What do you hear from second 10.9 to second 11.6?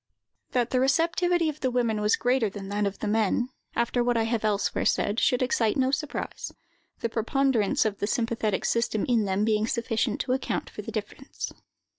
difference.